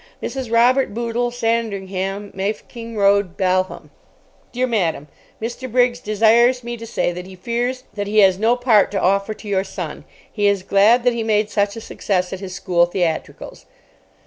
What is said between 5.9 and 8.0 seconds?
desires me to say that he fears